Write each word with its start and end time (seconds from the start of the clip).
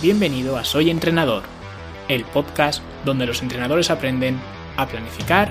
Bienvenido 0.00 0.56
a 0.56 0.64
Soy 0.64 0.90
Entrenador, 0.90 1.42
el 2.06 2.24
podcast 2.24 2.84
donde 3.04 3.26
los 3.26 3.42
entrenadores 3.42 3.90
aprenden 3.90 4.38
a 4.76 4.86
planificar, 4.86 5.50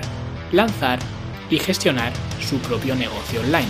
lanzar 0.52 1.00
y 1.50 1.58
gestionar 1.58 2.14
su 2.40 2.56
propio 2.60 2.94
negocio 2.94 3.40
online. 3.40 3.68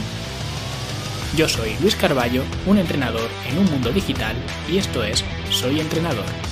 Yo 1.36 1.48
soy 1.48 1.76
Luis 1.80 1.96
Carballo, 1.96 2.44
un 2.64 2.78
entrenador 2.78 3.28
en 3.50 3.58
un 3.58 3.64
mundo 3.64 3.90
digital 3.90 4.36
y 4.70 4.78
esto 4.78 5.02
es 5.02 5.24
Soy 5.50 5.80
Entrenador. 5.80 6.47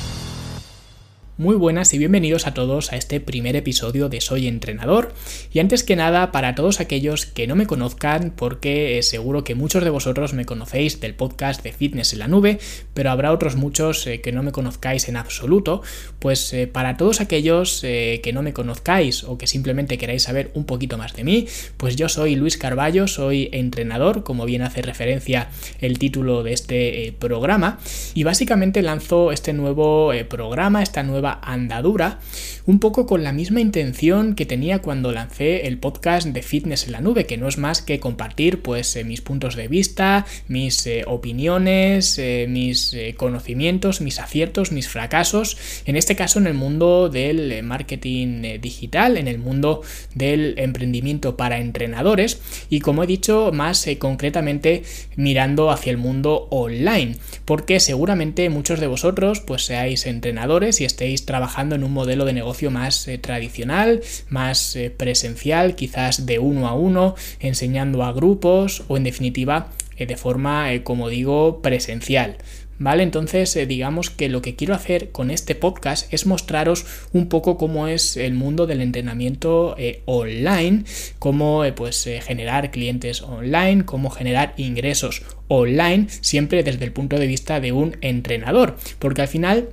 Muy 1.39 1.55
buenas 1.55 1.93
y 1.93 1.99
bienvenidos 1.99 2.47
a 2.47 2.55
todos 2.55 2.95
a 2.95 2.97
este 2.97 3.21
primer 3.21 3.57
episodio 3.57 4.09
de 4.09 4.23
Soy 4.23 4.47
Entrenador. 4.49 5.13
Y 5.53 5.59
antes 5.59 5.85
que 5.85 5.95
nada, 5.95 6.33
para 6.33 6.55
todos 6.55 6.81
aquellos 6.81 7.27
que 7.27 7.47
no 7.47 7.55
me 7.55 7.67
conozcan, 7.67 8.33
porque 8.35 8.97
eh, 8.97 9.03
seguro 9.03 9.45
que 9.45 9.55
muchos 9.55 9.85
de 9.85 9.91
vosotros 9.91 10.33
me 10.33 10.47
conocéis 10.47 10.99
del 10.99 11.15
podcast 11.15 11.63
de 11.63 11.75
Fitness 11.75 12.15
en 12.15 12.21
la 12.21 12.29
Nube, 12.29 12.59
pero 12.95 13.11
habrá 13.11 13.33
otros 13.33 13.55
muchos 13.55 14.07
eh, 14.07 14.23
que 14.23 14.33
no 14.33 14.43
me 14.43 14.51
conozcáis 14.51 15.11
en 15.11 15.19
absoluto, 15.19 15.83
pues 16.21 16.55
eh, 16.55 16.69
para 16.69 16.97
todos 16.97 17.21
aquellos 17.21 17.83
que 17.83 18.31
no 18.33 18.43
me 18.43 18.55
conozcáis 18.55 19.23
o 19.23 19.37
que 19.37 19.47
simplemente 19.47 19.99
queráis 19.99 20.23
saber 20.23 20.51
un 20.55 20.65
poquito 20.65 20.97
más 20.97 21.15
de 21.15 21.25
mí, 21.25 21.47
pues 21.77 21.97
yo 21.97 22.09
soy 22.09 22.35
Luis 22.35 22.57
Carballo, 22.57 23.09
soy 23.09 23.51
entrenador, 23.53 24.25
como 24.25 24.47
bien 24.47 24.63
hace 24.63 24.81
referencia 24.81 25.51
el 25.81 25.99
título 25.99 26.43
de 26.43 26.55
este 26.55 27.15
programa, 27.19 27.79
y 28.15 28.25
básicamente 28.25 28.81
lanzo 28.81 29.33
este 29.33 29.53
nuevo 29.53 30.13
programa, 30.31 30.83
esta 30.83 31.03
nueva 31.03 31.26
andadura, 31.33 32.21
un 32.67 32.81
poco 32.81 33.07
con 33.07 33.23
la 33.23 33.33
misma 33.33 33.61
intención 33.61 34.35
que 34.35 34.47
tenía 34.47 34.81
cuando 34.81 35.13
lancé 35.13 35.67
el 35.67 35.79
podcast 35.79 36.27
de 36.29 36.43
Fitness 36.43 36.87
en 36.87 36.93
la 36.93 37.01
Nube, 37.01 37.27
que 37.27 37.37
no 37.37 37.49
es 37.49 37.59
más 37.59 37.83
que 37.83 38.01
compartir 38.01 38.63
pues 38.63 38.97
eh, 38.97 39.05
mis 39.05 39.21
puntos 39.21 39.55
de 39.57 39.69
vista, 39.69 40.27
mis 40.49 40.87
eh, 40.87 41.05
opiniones, 41.07 42.19
eh, 42.19 42.47
mis 42.49 42.97
conocimientos, 43.17 44.01
mis 44.01 44.19
aciertos, 44.19 44.73
mis 44.73 44.89
fracasos, 44.89 45.57
en 45.85 45.97
este 45.97 46.17
caso 46.17 46.39
en 46.39 46.47
el 46.47 46.55
mundo 46.55 47.09
del 47.09 47.63
marketing 47.63 48.61
digital, 48.61 49.17
en 49.17 49.29
el 49.29 49.39
mundo 49.39 49.83
del 50.15 50.59
emprendimiento 50.59 51.37
para 51.37 51.59
entrenadores 51.59 52.41
y 52.71 52.81
como 52.81 53.05
he 53.05 53.07
dicho 53.07 53.51
más 53.53 53.87
concretamente 53.99 54.83
mirando 55.17 55.71
hacia 55.71 55.91
el 55.91 55.99
mundo 55.99 56.49
online, 56.51 57.17
porque 57.45 57.81
seguramente 57.81 58.49
muchos 58.51 58.81
de 58.81 58.87
vosotros 58.87 59.41
pues 59.41 59.65
seáis 59.65 60.07
entrenadores 60.07 60.81
y 60.81 60.85
estéis 60.85 61.16
trabajando 61.25 61.75
en 61.75 61.85
un 61.85 61.93
modelo 61.93 62.25
de 62.25 62.33
negocio 62.33 62.71
más 62.71 63.09
eh, 63.09 63.19
tradicional, 63.19 64.03
más 64.29 64.77
eh, 64.77 64.91
presencial, 64.91 65.75
quizás 65.75 66.27
de 66.27 66.39
uno 66.39 66.69
a 66.69 66.75
uno, 66.75 67.15
enseñando 67.41 68.03
a 68.05 68.13
grupos 68.13 68.85
o 68.89 68.97
en 68.97 69.05
definitiva 69.05 69.71
eh, 69.97 70.07
de 70.07 70.17
forma, 70.17 70.69
como 70.83 71.09
digo, 71.09 71.63
presencial. 71.63 72.37
¿Vale? 72.79 73.05
Entonces, 73.05 73.57
digamos 73.67 74.11
que 74.11 74.29
lo 74.29 74.43
que 74.43 74.55
quiero 74.55 74.75
hacer 74.75 75.11
con 75.11 75.31
este 75.31 75.55
podcast 75.55 76.13
es 76.13 76.27
mostraros 76.27 76.85
un 77.15 77.31
poco 77.31 77.57
cómo 77.57 77.89
es 77.89 78.19
el 78.19 78.35
mundo 78.35 78.67
del 78.67 78.83
entrenamiento 78.83 79.75
online, 80.05 80.85
cómo 81.19 81.65
pues 81.75 82.07
generar 82.21 82.71
clientes 82.71 83.23
online, 83.23 83.87
cómo 83.87 84.11
generar 84.11 84.53
ingresos 84.59 85.23
online, 85.49 86.09
siempre 86.21 86.63
desde 86.63 86.85
el 86.85 86.93
punto 86.93 87.19
de 87.19 87.27
vista 87.27 87.61
de 87.61 87.73
un 87.73 87.97
entrenador, 88.03 88.77
porque 88.99 89.23
al 89.23 89.29
final 89.29 89.71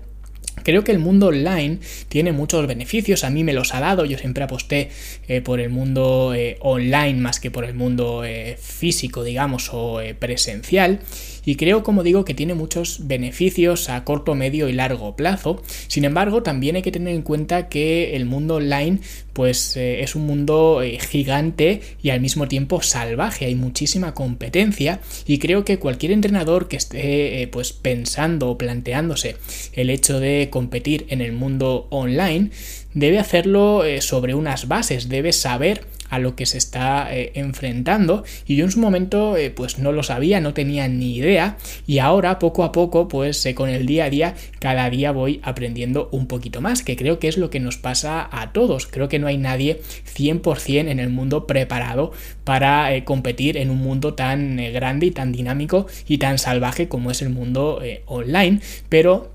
Creo 0.62 0.84
que 0.84 0.92
el 0.92 1.00
mundo 1.00 1.28
online 1.28 1.80
tiene 2.09 2.32
muchos 2.32 2.68
beneficios, 2.68 3.23
a 3.23 3.30
mí 3.30 3.44
me 3.44 3.54
los 3.54 3.73
ha 3.73 3.80
dado, 3.80 4.06
yo 4.06 4.18
siempre 4.18 4.44
aposté 4.44 4.90
eh, 5.28 5.42
por 5.42 5.60
el 5.60 5.70
mundo 5.70 6.34
eh, 6.36 6.58
online 6.62 7.20
más 7.20 7.40
que 7.40 7.52
por 7.52 7.66
el 7.66 7.73
mundo 7.73 8.23
eh, 8.23 8.58
físico, 8.62 9.23
digamos, 9.23 9.70
o 9.73 10.00
presencial 10.20 11.00
y 11.45 11.56
creo, 11.56 11.84
como 11.84 12.04
digo, 12.04 12.23
que 12.23 12.34
tiene 12.34 12.54
muchos 12.54 13.08
beneficios 13.08 13.90
a 13.90 14.06
corto, 14.06 14.34
medio 14.34 14.70
y 14.70 14.73
largo 14.73 15.18
plazo. 15.18 15.62
Sin 15.88 16.06
embargo, 16.06 16.42
también 16.42 16.78
hay 16.78 16.82
que 16.82 16.92
tener 16.92 17.14
en 17.14 17.22
cuenta 17.22 17.67
que 17.67 18.16
el 18.16 18.26
mundo 18.26 18.56
online 18.56 19.00
pues 19.34 19.76
es 19.76 20.16
un 20.16 20.28
mundo 20.28 20.82
gigante 21.10 21.82
y 22.04 22.11
al 22.11 22.22
mismo 22.22 22.48
tiempo 22.48 22.83
salvaje, 22.83 23.45
hay 23.45 23.56
muchísima 23.56 24.14
competencia 24.14 25.00
y 25.26 25.39
creo 25.39 25.66
que 25.66 25.80
cualquier 25.80 26.11
entrenador 26.11 26.67
que 26.67 26.77
esté 26.77 27.50
pues 27.52 27.73
pensando 27.73 28.50
o 28.50 28.58
planteándose 28.60 29.36
el 29.73 29.89
hecho 29.89 30.20
de 30.20 30.42
competir 30.49 31.05
en 31.09 31.21
el 31.21 31.31
mundo 31.31 31.87
online 31.89 32.52
debe 32.93 33.20
hacerlo 33.20 33.83
sobre 34.02 34.36
unas 34.36 34.67
bases, 34.67 35.09
debe 35.09 35.33
saber 35.33 35.81
a 36.14 36.20
lo 36.20 36.36
que 36.36 36.45
se 36.45 36.59
está 36.59 37.08
eh, 37.11 37.31
enfrentando. 37.33 38.23
Y 38.45 38.55
yo 38.55 38.65
en 38.65 38.71
su 38.71 38.80
momento 38.80 39.36
eh, 39.36 39.49
pues 39.49 39.80
no 39.80 39.92
lo 39.92 40.03
sabía, 40.03 40.39
no 40.42 40.53
tenía 40.53 40.87
ni 40.87 41.15
idea. 41.15 41.58
Y 41.87 41.98
ahora 41.98 42.37
poco 42.37 42.64
a 42.64 42.71
poco 42.71 43.08
pues 43.08 43.43
eh, 43.48 43.55
con 43.55 43.67
el 43.67 43.87
día 43.87 44.05
a 44.05 44.09
día 44.11 44.36
cada 44.59 44.87
día 44.92 45.11
voy 45.11 45.39
aprendiendo 45.42 46.09
un 46.11 46.27
poquito 46.27 46.61
más 46.61 46.83
que 46.83 46.95
creo 46.95 47.17
que 47.17 47.27
es 47.27 47.37
lo 47.37 47.49
que 47.49 47.59
nos 47.59 47.77
pasa 47.77 48.30
a 48.32 48.53
todos, 48.53 48.86
creo 48.86 49.09
que 49.09 49.17
no 49.17 49.26
hay 49.26 49.37
nadie 49.37 49.82
100% 50.15 50.89
en 50.89 50.99
el 50.99 51.09
mundo 51.09 51.48
preparado 51.48 52.11
para 52.43 53.03
competir 53.03 53.58
en 53.58 53.71
un 53.71 53.80
mundo 53.80 54.14
tan 54.14 54.58
grande 54.71 55.08
y 55.08 55.11
tan 55.11 55.32
dinámico 55.32 55.87
y 56.08 56.20
tan 56.20 56.37
salvaje 56.37 56.87
como 56.87 57.09
es 57.09 57.21
el 57.21 57.30
mundo 57.30 57.82
online, 58.05 58.61
pero 58.89 59.33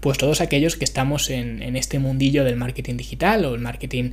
pues 0.00 0.18
todos 0.18 0.40
aquellos 0.40 0.76
que 0.76 0.84
estamos 0.84 1.30
en, 1.30 1.62
en, 1.62 1.76
este 1.76 1.98
mundillo 1.98 2.44
del 2.44 2.56
marketing 2.56 2.96
digital 2.96 3.44
o 3.44 3.54
el 3.54 3.60
marketing 3.60 4.12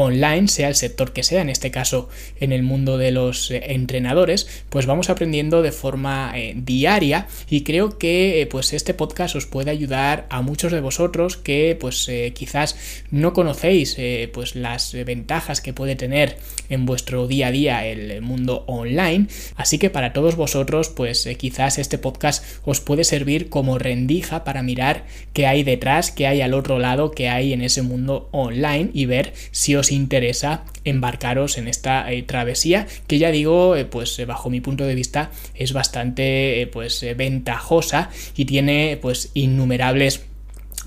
online, 0.00 0.46
sea 0.46 0.68
el 0.68 0.76
sector 0.76 1.12
que 1.12 1.24
sea, 1.24 1.42
en 1.42 1.50
este 1.50 1.72
caso 1.72 2.08
en 2.38 2.52
el 2.52 2.62
mundo 2.62 2.98
de 2.98 3.10
los 3.10 3.50
eh, 3.50 3.72
entrenadores, 3.72 4.46
pues 4.68 4.86
vamos 4.86 5.10
aprendiendo 5.10 5.60
de 5.60 5.72
forma 5.72 6.32
eh, 6.36 6.54
diaria 6.56 7.26
y 7.50 7.64
creo 7.64 7.98
que 7.98 8.40
eh, 8.40 8.46
pues 8.46 8.72
este 8.72 8.94
podcast 8.94 9.34
os 9.34 9.46
puede 9.46 9.72
ayudar 9.72 10.26
a 10.30 10.40
muchos 10.40 10.70
de 10.70 10.80
vosotros 10.80 11.36
que 11.36 11.76
pues 11.78 12.08
quizás 12.34 12.76
no 13.10 13.32
conocéis 13.32 13.96
pues 14.32 14.54
las 14.54 14.92
ventajas 15.04 15.60
que 15.60 15.72
puede 15.72 15.96
tener 15.96 16.36
en 16.68 16.86
vuestro 16.86 17.26
día 17.26 17.48
a 17.48 17.50
día 17.50 17.86
el 17.86 18.22
mundo 18.22 18.64
online, 18.66 19.26
así 19.56 19.78
que 19.78 19.90
para 19.90 20.12
todos 20.12 20.36
vosotros 20.36 20.90
pues 20.90 21.28
quizás 21.38 21.78
este 21.78 21.98
podcast 21.98 22.44
os 22.64 22.80
puede 22.80 23.04
servir 23.04 23.48
como 23.48 23.78
rendija 23.78 24.44
para 24.44 24.62
mirar 24.62 25.04
qué 25.32 25.46
hay 25.46 25.64
detrás, 25.64 26.12
qué 26.12 26.26
hay 26.26 26.40
al 26.40 26.54
otro 26.54 26.78
lado, 26.78 27.10
qué 27.10 27.28
hay 27.28 27.52
en 27.52 27.62
ese 27.62 27.82
mundo 27.82 28.28
online 28.32 28.90
y 28.92 29.06
ver 29.06 29.32
si 29.50 29.74
os 29.74 29.87
interesa 29.94 30.64
embarcaros 30.84 31.58
en 31.58 31.68
esta 31.68 32.10
eh, 32.12 32.22
travesía 32.22 32.86
que 33.06 33.18
ya 33.18 33.30
digo 33.30 33.76
eh, 33.76 33.84
pues 33.84 34.18
eh, 34.18 34.24
bajo 34.24 34.50
mi 34.50 34.60
punto 34.60 34.84
de 34.84 34.94
vista 34.94 35.30
es 35.54 35.72
bastante 35.72 36.68
pues 36.72 37.04
ventajosa 37.16 38.10
y 38.36 38.44
tiene 38.44 38.98
pues 39.00 39.30
innumerables 39.34 40.27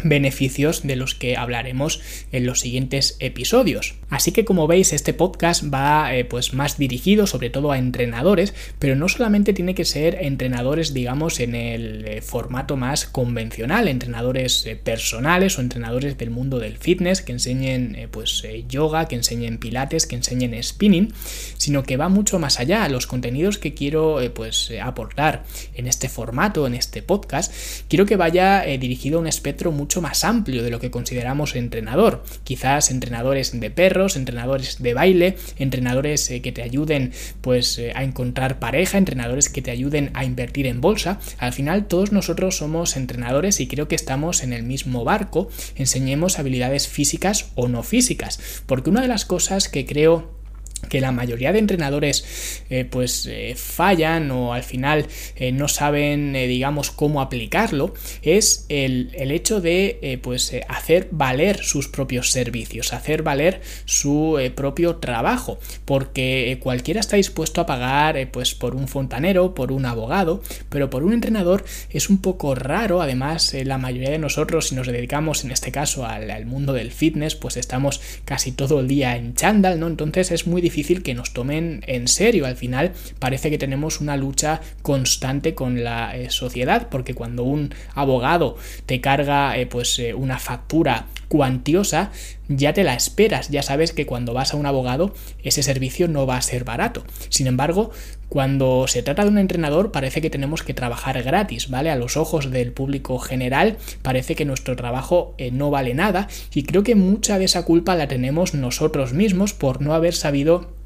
beneficios 0.04 0.84
de 0.84 0.96
los 0.96 1.16
que 1.16 1.38
hablaremos 1.38 2.02
en 2.32 2.46
los 2.46 2.60
siguientes 2.60 3.18
episodios. 3.20 3.96
Así 4.10 4.32
que 4.32 4.46
como 4.46 4.68
veis 4.68 4.94
este 4.94 5.14
podcast 5.14 5.64
va 5.74 6.14
eh, 6.14 6.26
pues 6.26 6.54
más 6.54 6.78
dirigido 6.78 7.28
sobre 7.28 7.50
todo 7.50 7.72
a 7.72 7.78
entrenadores, 7.78 8.54
pero 8.80 8.96
no 8.96 9.08
solamente 9.08 9.54
tiene 9.54 9.76
que 9.76 9.86
ser 9.86 10.18
entrenadores 10.22 10.94
digamos 10.94 11.40
en 11.40 11.56
el 11.56 12.06
eh, 12.06 12.22
formato 12.22 12.78
más 12.78 13.06
convencional, 13.06 13.88
entrenadores 13.88 14.66
eh, 14.66 14.76
personales 14.76 15.58
o 15.58 15.62
entrenadores 15.62 16.18
del 16.18 16.30
mundo 16.30 16.60
del 16.60 16.78
fitness 16.78 17.22
que 17.22 17.32
enseñen 17.32 18.10
pues 18.12 18.44
yoga, 18.68 19.08
que 19.08 19.16
enseñen 19.16 19.60
pilates, 19.60 20.08
que 20.08 20.16
enseñen 20.16 20.62
spinning, 20.62 21.14
sino 21.58 21.84
que 21.84 21.98
va 21.98 22.10
mucho 22.10 22.40
más 22.40 22.60
allá. 22.60 22.88
Los 22.90 23.08
contenidos 23.08 23.58
que 23.58 23.74
quiero 23.74 24.20
pues 24.34 24.72
aportar 24.82 25.44
en 25.74 25.88
este 25.88 26.10
formato, 26.10 26.68
en 26.68 26.74
este 26.74 27.02
podcast, 27.02 27.54
quiero 27.88 28.06
que 28.06 28.16
vaya 28.16 28.64
dirigido 28.78 29.18
a 29.18 29.22
un 29.22 29.28
espectro 29.28 29.72
mucho 29.72 29.91
más 30.00 30.24
amplio 30.24 30.64
de 30.64 30.70
lo 30.70 30.80
que 30.80 30.92
consideramos 30.92 31.56
entrenador. 31.56 32.24
Quizás 32.46 32.92
entrenadores 32.92 33.60
de 33.60 33.70
perros, 33.70 34.16
entrenadores 34.16 34.82
de 34.82 34.94
baile, 34.94 35.38
entrenadores 35.58 36.30
eh, 36.32 36.42
que 36.42 36.54
te 36.54 36.62
ayuden 36.62 37.12
pues 37.42 37.78
eh, 37.78 37.92
a 37.96 38.04
encontrar 38.04 38.60
pareja, 38.60 38.98
entrenadores 38.98 39.50
que 39.50 39.62
te 39.62 39.72
ayuden 39.72 40.12
a 40.14 40.24
invertir 40.24 40.68
en 40.68 40.80
bolsa. 40.80 41.20
Al 41.40 41.52
final 41.52 41.88
todos 41.88 42.14
nosotros 42.14 42.56
somos 42.56 42.96
entrenadores 42.96 43.60
y 43.60 43.68
creo 43.68 43.90
que 43.90 43.96
estamos 43.96 44.44
en 44.44 44.54
el 44.54 44.64
mismo 44.64 45.04
barco. 45.04 45.50
Enseñemos 45.76 46.40
habilidades 46.40 46.88
físicas 46.88 47.52
o 47.56 47.68
no 47.68 47.84
físicas. 47.84 48.40
Porque 48.68 48.90
una 48.90 49.02
de 49.02 49.08
las 49.08 49.26
cosas 49.26 49.68
que 49.68 49.86
creo 49.86 50.41
que 50.90 51.02
la 51.02 51.12
mayoría 51.12 51.54
de 51.54 51.60
entrenadores 51.60 52.64
eh, 52.70 52.86
pues 52.86 53.26
eh, 53.26 53.54
fallan 53.56 54.32
o 54.32 54.54
al 54.54 54.64
final 54.64 55.06
eh, 55.36 55.52
no 55.52 55.68
saben 55.68 56.34
digamos 56.34 56.92
cómo 56.92 57.22
aplicarlo 57.22 57.94
es 58.22 58.66
el, 58.70 59.12
hecho 59.32 59.62
de 59.62 60.20
pues 60.22 60.54
hacer 60.68 61.08
valer 61.12 61.64
sus 61.64 61.88
propios 61.88 62.32
servicios 62.32 62.92
hacer 62.94 63.24
valer 63.24 63.62
su 63.86 64.38
propio 64.56 64.98
trabajo. 64.98 65.60
Porque 65.86 66.60
cualquiera 66.62 67.00
está 67.00 67.16
dispuesto 67.16 67.62
a 67.62 67.66
pagar 67.66 68.30
pues 68.32 68.56
por 68.56 68.76
un 68.76 68.88
fontanero 68.88 69.54
por 69.54 69.72
un 69.72 69.86
abogado 69.86 70.42
pero 70.70 70.90
por 70.90 71.04
un 71.04 71.14
entrenador 71.14 71.64
es 71.90 72.10
un 72.10 72.22
poco 72.22 72.56
raro. 72.56 73.02
Además 73.02 73.56
la 73.64 73.78
mayoría 73.78 74.10
de 74.10 74.20
nosotros 74.20 74.68
si 74.68 74.76
nos 74.76 74.88
dedicamos 74.88 75.46
en 75.46 75.52
este 75.52 75.72
caso 75.72 76.06
al, 76.06 76.30
al, 76.30 76.46
mundo 76.46 76.74
del 76.74 76.92
fitness 76.92 77.36
pues 77.36 77.56
estamos 77.56 78.02
casi 78.26 78.52
todo 78.52 78.80
el 78.80 78.88
día 78.88 79.16
en 79.16 79.36
chándal 79.36 79.80
no 79.80 79.88
entonces 79.88 80.32
es 80.32 80.48
muy 80.48 80.62
difícil 80.62 80.71
difícil 80.72 81.04
que 81.04 81.14
nos 81.14 81.34
tomen 81.34 81.84
en 81.86 82.08
serio. 82.08 82.46
Al 82.46 82.56
final 82.56 82.94
parece 83.20 83.50
que 83.50 83.58
tenemos 83.58 84.00
una 84.00 84.16
lucha 84.16 84.62
constante 84.82 85.54
con 85.54 85.84
la 85.84 86.16
eh, 86.16 86.30
sociedad, 86.30 86.88
porque 86.90 87.14
cuando 87.14 87.44
un 87.44 87.74
abogado 87.94 88.58
te 88.86 89.02
carga 89.02 89.58
eh, 89.58 89.66
pues 89.66 90.00
eh, 90.00 90.14
una 90.14 90.40
factura 90.40 91.08
cuantiosa, 91.32 92.12
ya 92.50 92.74
te 92.74 92.84
la 92.84 92.94
esperas, 92.94 93.48
ya 93.48 93.64
sabes 93.64 93.94
que 93.94 94.06
cuando 94.06 94.34
vas 94.34 94.54
a 94.54 94.58
un 94.58 94.66
abogado 94.66 95.14
ese 95.44 95.64
servicio 95.64 96.10
no 96.10 96.28
va 96.28 96.36
a 96.36 96.42
ser 96.42 96.66
barato. 96.66 97.06
Sin 97.30 97.48
embargo, 97.48 97.92
cuando 98.28 98.86
se 98.90 99.02
trata 99.02 99.24
de 99.24 99.30
un 99.30 99.38
entrenador 99.38 99.94
parece 99.94 100.20
que 100.20 100.30
tenemos 100.30 100.62
que 100.62 100.74
trabajar 100.74 101.24
gratis, 101.24 101.70
¿vale? 101.70 101.90
A 101.90 101.96
los 101.96 102.18
ojos 102.18 102.52
del 102.52 102.74
público 102.74 103.18
general 103.18 103.78
parece 104.02 104.36
que 104.36 104.44
nuestro 104.44 104.76
trabajo 104.76 105.34
eh, 105.38 105.52
no 105.52 105.72
vale 105.72 105.94
nada 105.94 106.28
y 106.54 106.64
creo 106.64 106.84
que 106.84 106.96
mucha 106.96 107.40
de 107.40 107.46
esa 107.46 107.64
culpa 107.64 107.96
la 107.96 108.10
tenemos 108.10 108.54
nosotros 108.54 109.14
mismos 109.14 109.54
por 109.54 109.82
no 109.82 109.94
haber 109.94 110.14
sabido 110.14 110.81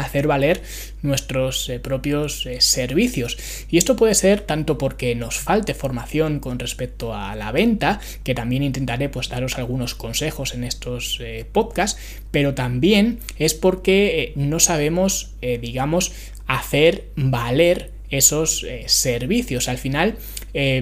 hacer 0.00 0.26
valer 0.26 0.62
nuestros 1.02 1.68
eh, 1.68 1.78
propios 1.78 2.46
eh, 2.46 2.60
servicios. 2.60 3.36
Y 3.70 3.78
esto 3.78 3.96
puede 3.96 4.14
ser 4.14 4.42
tanto 4.42 4.78
porque 4.78 5.14
nos 5.14 5.38
falte 5.38 5.74
formación 5.74 6.40
con 6.40 6.58
respecto 6.58 7.14
a 7.14 7.34
la 7.36 7.52
venta, 7.52 8.00
que 8.24 8.34
también 8.34 8.62
intentaré 8.62 9.08
pues 9.08 9.28
daros 9.28 9.58
algunos 9.58 9.94
consejos 9.94 10.54
en 10.54 10.64
estos 10.64 11.18
eh, 11.20 11.44
podcasts, 11.50 12.00
pero 12.30 12.54
también 12.54 13.18
es 13.38 13.54
porque 13.54 14.32
no 14.36 14.60
sabemos, 14.60 15.34
digamos, 15.40 16.12
hacer 16.46 17.08
valer 17.16 17.90
esos 18.10 18.64
servicios. 18.86 19.68
Al 19.68 19.78
final, 19.78 20.16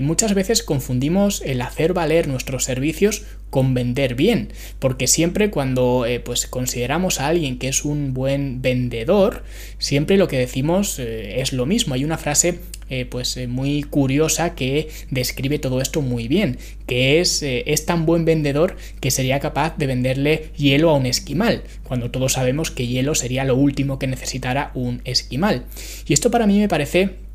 muchas 0.01 0.35
veces 0.35 0.63
confundimos 0.63 1.43
el 1.43 1.61
hacer 1.63 1.93
valer 1.93 2.29
nuestros 2.29 2.65
servicios 2.65 3.25
con 3.51 3.75
vender 3.75 4.15
bien, 4.15 4.49
porque 4.79 5.07
siempre 5.07 5.51
cuando 5.51 6.05
eh, 6.07 6.21
pues 6.21 6.47
consideramos 6.47 7.21
a 7.21 7.29
alguien 7.29 7.59
que 7.59 7.69
es 7.69 7.85
un 7.85 8.13
buen 8.13 8.61
vendedor, 8.61 9.43
siempre 9.79 10.17
lo 10.17 10.29
que 10.29 10.39
decimos 10.39 10.99
eh, 10.99 11.41
es 11.41 11.53
lo 11.53 11.65
mismo. 11.67 11.95
Hay 11.95 12.05
una 12.05 12.19
frase 12.19 12.61
eh, 12.91 13.05
pues 13.07 13.39
muy 13.49 13.83
curiosa 13.83 14.55
que 14.55 14.89
describe 15.11 15.59
todo 15.59 15.81
esto 15.81 16.03
muy 16.03 16.29
bien, 16.29 16.59
que 16.87 17.21
es 17.21 17.43
es 17.43 17.87
tan 17.87 18.07
buen 18.07 18.25
vendedor 18.25 18.77
que 19.01 19.11
sería 19.11 19.41
capaz 19.41 19.77
de 19.77 19.87
venderle 19.87 20.51
hielo 20.57 20.91
a 20.91 20.97
un 20.97 21.07
esquimal, 21.07 21.63
cuando 21.85 22.11
todos 22.11 22.35
sabemos 22.35 22.71
que 22.71 22.87
hielo 22.87 23.15
sería 23.15 23.45
lo 23.45 23.57
último 23.57 23.99
que 23.99 24.07
necesitara 24.07 24.73
un 24.75 25.01
esquimal. 25.05 25.65
Y 26.07 26.13
esto 26.13 26.31
para 26.31 26.47
mí 26.47 26.59
me 26.59 26.69
parece 26.69 27.28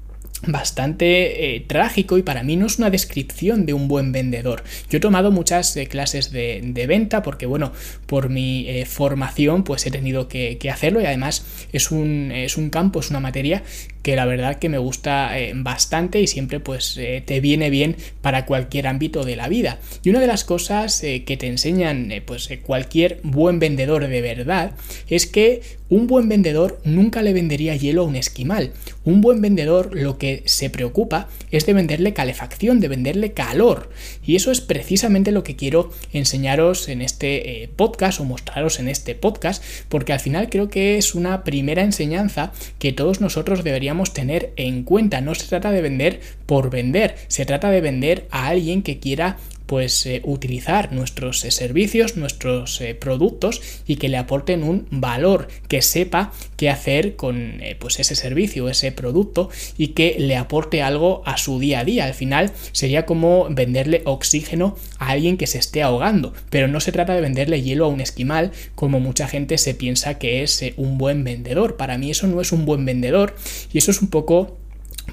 bastante 0.48 1.56
eh, 1.56 1.60
trágico 1.62 2.18
y 2.18 2.24
para 2.24 2.44
mí 2.44 2.56
no 2.56 2.66
es 2.66 2.78
una 2.78 2.90
descripción 2.90 3.66
de 3.66 3.74
un 3.74 3.88
buen 3.88 4.12
vendedor. 4.12 4.64
Yo 4.90 4.98
he 4.98 5.02
tomado 5.02 5.32
muchas 5.32 5.76
eh, 5.78 5.88
clases 5.88 6.32
de, 6.32 6.86
venta 6.88 7.22
porque, 7.22 7.46
bueno, 7.46 7.72
por 8.08 8.30
mi 8.30 8.68
eh, 8.68 8.86
formación 8.86 9.64
pues 9.64 9.86
he 9.86 9.92
tenido 9.92 10.28
que, 10.28 10.58
que, 10.58 10.70
hacerlo 10.70 11.02
y 11.02 11.06
además 11.06 11.46
es 11.72 11.92
un, 11.92 12.32
es 12.32 12.58
un 12.58 12.70
campo, 12.70 13.00
es 13.00 13.10
una 13.10 13.20
materia 13.20 13.64
que 14.02 14.18
la 14.18 14.26
verdad 14.26 14.60
que 14.60 14.68
me 14.68 14.78
gusta 14.78 15.32
bastante 15.56 16.20
y 16.20 16.28
siempre 16.28 16.60
pues 16.60 17.00
te 17.26 17.40
viene 17.40 17.70
bien 17.70 17.96
para 18.22 18.46
cualquier 18.46 18.88
ámbito 18.88 19.24
de 19.24 19.38
la 19.38 19.48
vida. 19.48 19.80
Y 20.04 20.10
una 20.10 20.20
de 20.20 20.28
las 20.28 20.44
cosas 20.44 21.00
que 21.00 21.38
te 21.40 21.48
enseñan 21.48 22.12
pues 22.26 22.50
cualquier 22.64 23.22
buen 23.24 23.60
vendedor 23.60 24.06
de 24.06 24.22
verdad 24.22 24.72
es 25.08 25.26
que 25.26 25.62
un 25.94 26.08
buen 26.08 26.28
vendedor 26.28 26.82
nunca 26.84 27.22
le 27.22 27.34
vendería 27.34 27.76
hielo 27.76 28.02
a 28.02 28.06
un 28.06 28.16
esquimal. 28.16 28.72
Un 29.06 29.22
buen 29.22 29.42
vendedor 29.42 29.92
lo 29.94 30.18
que 30.18 30.42
se 30.46 30.72
preocupa 30.72 31.30
es 31.52 31.68
de 31.68 31.74
venderle 31.74 32.14
calefacción, 32.14 32.80
de 32.80 32.88
venderle 32.88 33.34
calor. 33.34 33.92
Y 34.26 34.36
eso 34.36 34.50
es 34.50 34.60
precisamente 34.60 35.32
lo 35.32 35.44
que 35.44 35.56
quiero 35.56 35.92
enseñaros 36.12 36.90
en 36.90 37.04
este 37.04 37.64
eh, 37.64 37.70
podcast 37.76 38.20
o 38.20 38.26
mostraros 38.26 38.80
en 38.80 38.90
este 38.90 39.14
podcast, 39.14 39.64
porque 39.88 40.14
al 40.14 40.20
final 40.20 40.50
creo 40.50 40.68
que 40.68 40.98
es 40.98 41.14
una 41.14 41.44
primera 41.44 41.84
enseñanza 41.84 42.54
que 42.80 42.92
todos 42.92 43.22
nosotros 43.22 43.64
deberíamos 43.64 44.14
tener 44.14 44.52
en 44.56 44.82
cuenta. 44.82 45.22
No 45.22 45.36
se 45.36 45.46
trata 45.46 45.70
de 45.70 45.84
vender 45.84 46.22
por 46.48 46.72
vender, 46.72 47.18
se 47.28 47.46
trata 47.46 47.70
de 47.70 47.82
vender 47.82 48.26
a 48.32 48.48
alguien 48.48 48.82
que 48.82 48.98
quiera 48.98 49.38
pues 49.66 50.06
eh, 50.06 50.22
utilizar 50.24 50.92
nuestros 50.92 51.44
eh, 51.46 51.52
servicios, 51.52 52.18
nuestros 52.18 52.80
eh, 52.82 52.96
productos 52.96 53.62
y 53.88 53.96
que 53.96 54.10
le 54.10 54.18
aporten 54.18 54.64
un 54.64 54.88
valor, 54.92 55.48
que 55.68 55.82
sepa 55.82 56.32
qué 56.58 56.70
hacer 56.70 57.16
con 57.16 57.62
pues 57.80 58.00
ese 58.00 58.16
servicio, 58.16 58.70
ese 58.70 58.92
producto 58.92 59.50
y 59.78 59.90
que 59.90 60.16
le 60.20 60.36
aporte 60.36 60.82
algo 60.82 61.24
a 61.26 61.38
su 61.38 61.60
día 61.60 61.80
a 61.80 61.86
día. 61.86 62.06
Al 62.06 62.14
final 62.14 62.52
sería 62.72 63.06
como 63.06 63.48
venderle 63.50 64.02
oxígeno 64.06 64.76
a 65.00 65.10
alguien 65.10 65.38
que 65.38 65.48
se 65.48 65.58
esté 65.58 65.84
ahogando, 65.84 66.34
pero 66.50 66.68
no 66.68 66.80
se 66.80 66.92
trata 66.92 67.14
de 67.14 67.22
venderle 67.22 67.62
hielo 67.62 67.86
a 67.86 67.90
un 67.90 68.02
esquimal 68.02 68.52
como 68.76 69.00
mucha 69.00 69.28
gente 69.28 69.58
se 69.58 69.74
piensa 69.74 70.18
que 70.18 70.44
es 70.44 70.64
un 70.78 70.98
buen 70.98 71.24
vendedor. 71.24 71.78
Para 71.78 71.98
mí 71.98 72.12
eso 72.12 72.28
no 72.28 72.42
es 72.42 72.52
un 72.52 72.66
buen 72.66 72.86
vendedor 72.86 73.36
y 73.72 73.78
eso 73.78 73.92
es 73.92 74.02
un 74.02 74.10
poco 74.10 74.58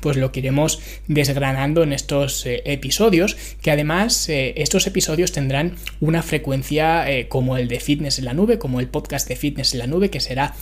pues 0.00 0.16
lo 0.16 0.30
iremos 0.40 0.80
desgranando 1.06 1.82
en 1.82 1.92
estos 1.92 2.46
eh, 2.46 2.62
episodios, 2.64 3.36
que 3.62 3.70
además 3.70 4.28
eh, 4.28 4.54
estos 4.56 4.86
episodios 4.86 5.32
tendrán 5.32 5.76
una 6.00 6.22
frecuencia 6.22 7.10
eh, 7.10 7.28
como 7.28 7.56
el 7.56 7.68
de 7.68 7.78
Fitness 7.78 8.18
en 8.18 8.24
la 8.24 8.34
Nube, 8.34 8.58
como 8.58 8.80
el 8.80 8.88
podcast 8.88 9.28
de 9.28 9.36
Fitness 9.36 9.74
en 9.74 9.80
la 9.80 9.86
Nube, 9.86 10.10
que 10.10 10.20
será 10.20 10.54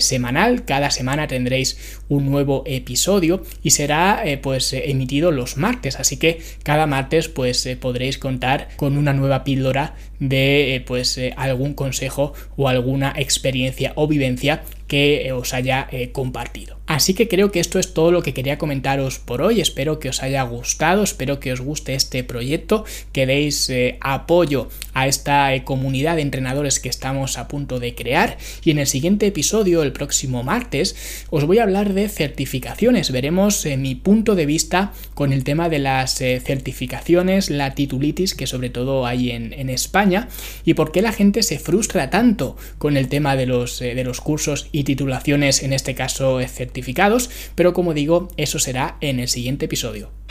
semanal, 0.00 0.64
cada 0.64 0.90
semana 0.90 1.28
tendréis 1.28 2.00
un 2.08 2.28
nuevo 2.28 2.64
episodio 2.66 3.44
y 3.62 3.70
será 3.70 4.24
pues 4.42 4.72
emitido 4.72 5.30
los 5.30 5.58
martes, 5.58 6.00
así 6.00 6.16
que 6.16 6.40
cada 6.64 6.88
martes 6.88 7.28
pues 7.28 7.68
podréis 7.80 8.18
contar 8.18 8.66
con 8.74 8.98
una 8.98 9.12
nueva 9.12 9.44
píldora 9.44 9.94
de 10.18 10.82
pues 10.88 11.20
algún 11.36 11.74
consejo 11.74 12.32
o 12.56 12.68
alguna 12.68 13.14
experiencia 13.16 13.92
o 13.94 14.08
vivencia 14.08 14.64
que 14.88 15.30
os 15.30 15.54
haya 15.54 15.88
compartido. 16.10 16.75
Así 16.86 17.14
que 17.14 17.26
creo 17.26 17.50
que 17.50 17.58
esto 17.58 17.80
es 17.80 17.94
todo 17.94 18.12
lo 18.12 18.22
que 18.22 18.32
quería 18.32 18.58
comentaros 18.58 19.18
por 19.18 19.42
hoy. 19.42 19.60
Espero 19.60 19.98
que 19.98 20.08
os 20.08 20.22
haya 20.22 20.42
gustado, 20.44 21.02
espero 21.02 21.40
que 21.40 21.52
os 21.52 21.60
guste 21.60 21.94
este 21.94 22.22
proyecto, 22.22 22.84
que 23.12 23.26
deis 23.26 23.68
eh, 23.70 23.98
apoyo 24.00 24.68
a 24.94 25.08
esta 25.08 25.52
eh, 25.52 25.64
comunidad 25.64 26.14
de 26.16 26.22
entrenadores 26.22 26.78
que 26.78 26.88
estamos 26.88 27.38
a 27.38 27.48
punto 27.48 27.80
de 27.80 27.96
crear. 27.96 28.38
Y 28.64 28.70
en 28.70 28.78
el 28.78 28.86
siguiente 28.86 29.26
episodio, 29.26 29.82
el 29.82 29.92
próximo 29.92 30.44
martes, 30.44 31.26
os 31.30 31.44
voy 31.44 31.58
a 31.58 31.64
hablar 31.64 31.92
de 31.92 32.08
certificaciones. 32.08 33.10
Veremos 33.10 33.66
eh, 33.66 33.76
mi 33.76 33.96
punto 33.96 34.36
de 34.36 34.46
vista 34.46 34.92
con 35.14 35.32
el 35.32 35.42
tema 35.42 35.68
de 35.68 35.80
las 35.80 36.14
certificaciones, 36.16 37.50
la 37.50 37.74
titulitis 37.74 38.34
que 38.34 38.46
sobre 38.46 38.70
todo 38.70 39.06
hay 39.06 39.30
en, 39.30 39.56
España 39.66 40.28
y 40.64 40.74
por 40.74 40.92
qué 40.92 41.02
la 41.02 41.12
gente 41.12 41.42
se 41.42 41.58
frustra 41.58 42.08
tanto 42.08 42.56
con 42.78 42.96
el 42.96 43.08
tema 43.08 43.34
de 43.34 43.46
los, 43.46 43.80
de 43.80 44.04
los 44.04 44.20
cursos 44.20 44.68
y 44.70 44.84
titulaciones, 44.84 45.62
en 45.62 45.72
este 45.72 45.94
caso 45.94 46.38
certificaciones 46.46 46.75
pero 47.54 47.72
como 47.72 47.94
digo, 47.94 48.28
eso 48.36 48.58
será 48.58 48.96
en 49.00 49.20
el 49.20 49.28
siguiente 49.28 49.66
episodio. 49.66 50.25